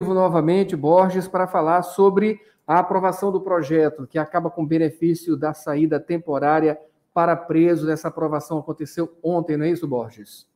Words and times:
novamente, 0.00 0.76
Borges, 0.76 1.26
para 1.26 1.46
falar 1.46 1.82
sobre 1.82 2.40
a 2.66 2.78
aprovação 2.78 3.32
do 3.32 3.40
projeto, 3.40 4.06
que 4.06 4.18
acaba 4.18 4.50
com 4.50 4.64
benefício 4.64 5.36
da 5.36 5.52
saída 5.52 5.98
temporária 5.98 6.78
para 7.12 7.34
presos. 7.34 7.88
Essa 7.88 8.08
aprovação 8.08 8.58
aconteceu 8.58 9.18
ontem, 9.22 9.56
não 9.56 9.64
é 9.64 9.70
isso, 9.70 9.88
Borges? 9.88 10.46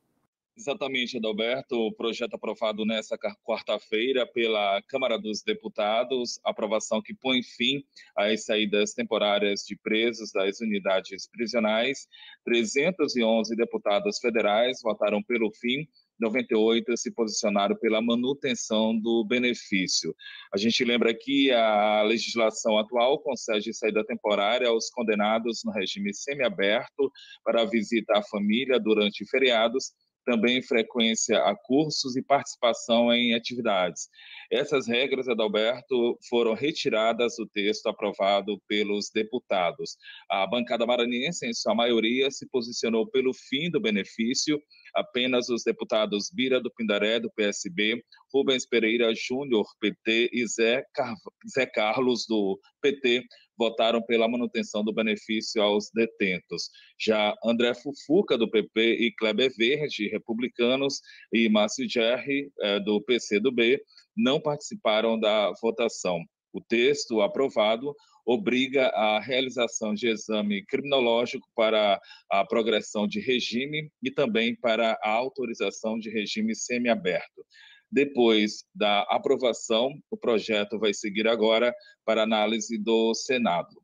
Exatamente, 0.56 1.16
Adalberto. 1.16 1.74
O 1.74 1.92
projeto 1.92 2.34
aprovado 2.34 2.84
nesta 2.84 3.18
quarta-feira 3.42 4.26
pela 4.26 4.80
Câmara 4.82 5.18
dos 5.18 5.42
Deputados, 5.42 6.38
aprovação 6.44 7.00
que 7.02 7.14
põe 7.14 7.42
fim 7.42 7.82
às 8.14 8.44
saídas 8.44 8.92
temporárias 8.92 9.62
de 9.66 9.74
presos 9.76 10.30
das 10.30 10.60
unidades 10.60 11.26
prisionais. 11.26 12.06
311 12.44 13.56
deputados 13.56 14.18
federais 14.18 14.80
votaram 14.82 15.22
pelo 15.22 15.50
fim 15.50 15.88
98 16.22 16.96
se 16.96 17.12
posicionaram 17.12 17.76
pela 17.76 18.00
manutenção 18.00 18.98
do 18.98 19.24
benefício. 19.24 20.14
A 20.54 20.56
gente 20.56 20.84
lembra 20.84 21.12
que 21.12 21.50
a 21.50 22.02
legislação 22.02 22.78
atual 22.78 23.18
concede 23.20 23.74
saída 23.74 24.04
temporária 24.04 24.68
aos 24.68 24.88
condenados 24.90 25.62
no 25.64 25.72
regime 25.72 26.14
semiaberto 26.14 27.10
para 27.44 27.64
visita 27.64 28.18
à 28.18 28.22
família 28.22 28.78
durante 28.78 29.28
feriados 29.28 29.92
também 30.24 30.62
frequência 30.62 31.38
a 31.38 31.56
cursos 31.56 32.16
e 32.16 32.22
participação 32.22 33.12
em 33.12 33.34
atividades. 33.34 34.08
Essas 34.50 34.86
regras, 34.86 35.28
Adalberto, 35.28 36.18
foram 36.28 36.54
retiradas 36.54 37.36
do 37.36 37.46
texto 37.46 37.86
aprovado 37.88 38.60
pelos 38.68 39.10
deputados. 39.10 39.96
A 40.30 40.46
bancada 40.46 40.86
maranhense, 40.86 41.46
em 41.46 41.54
sua 41.54 41.74
maioria, 41.74 42.30
se 42.30 42.48
posicionou 42.48 43.08
pelo 43.10 43.32
fim 43.34 43.70
do 43.70 43.80
benefício. 43.80 44.60
Apenas 44.94 45.48
os 45.48 45.62
deputados 45.64 46.30
Bira 46.32 46.60
do 46.60 46.72
Pindaré, 46.72 47.18
do 47.18 47.30
PSB, 47.32 48.02
Rubens 48.32 48.66
Pereira 48.66 49.12
Júnior, 49.14 49.66
PT, 49.80 50.30
e 50.32 50.46
Zé, 50.46 50.84
Car... 50.94 51.14
Zé 51.54 51.66
Carlos, 51.66 52.26
do 52.28 52.58
PT, 52.80 53.24
votaram 53.62 54.02
pela 54.02 54.26
manutenção 54.26 54.82
do 54.82 54.92
benefício 54.92 55.62
aos 55.62 55.88
detentos. 55.94 56.68
Já 57.00 57.32
André 57.44 57.72
Fufuca, 57.74 58.36
do 58.36 58.50
PP, 58.50 58.94
e 58.94 59.14
Kleber 59.14 59.52
Verde, 59.56 60.08
republicanos, 60.08 61.00
e 61.32 61.48
Márcio 61.48 61.88
Gerri, 61.88 62.50
é, 62.60 62.80
do 62.80 63.00
PCdoB, 63.00 63.80
não 64.16 64.40
participaram 64.40 65.16
da 65.16 65.52
votação. 65.62 66.18
O 66.52 66.60
texto 66.60 67.22
aprovado 67.22 67.94
obriga 68.26 68.88
a 68.88 69.20
realização 69.20 69.94
de 69.94 70.08
exame 70.08 70.64
criminológico 70.66 71.46
para 71.54 72.00
a 72.30 72.44
progressão 72.44 73.06
de 73.06 73.20
regime 73.20 73.90
e 74.02 74.10
também 74.10 74.56
para 74.56 74.98
a 75.02 75.10
autorização 75.10 75.98
de 76.00 76.10
regime 76.10 76.54
semiaberto. 76.54 77.44
Depois 77.92 78.64
da 78.74 79.02
aprovação, 79.02 79.92
o 80.10 80.16
projeto 80.16 80.78
vai 80.78 80.94
seguir 80.94 81.28
agora 81.28 81.74
para 82.06 82.22
análise 82.22 82.78
do 82.78 83.14
Senado. 83.14 83.82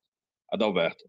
Adalberto. 0.51 1.05